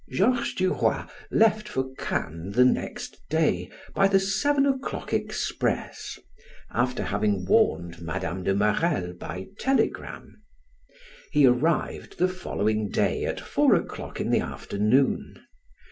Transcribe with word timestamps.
Georges 0.09 0.55
Duroy 0.55 1.03
left 1.29 1.69
for 1.69 1.93
Cannes 1.93 2.53
the 2.53 2.65
next 2.65 3.21
day 3.29 3.69
by 3.93 4.07
the 4.07 4.19
seven 4.19 4.65
o'clock 4.65 5.13
express, 5.13 6.17
after 6.71 7.03
having 7.03 7.45
warned 7.45 8.01
Mme. 8.01 8.41
de 8.41 8.55
Marelle 8.55 9.13
by 9.13 9.45
telegram. 9.59 10.41
He 11.31 11.45
arrived 11.45 12.17
the 12.17 12.27
following 12.27 12.89
day 12.89 13.25
at 13.25 13.39
four 13.39 13.75
o'clock 13.75 14.19
in 14.19 14.31
the 14.31 14.39
afternoon. 14.39 15.35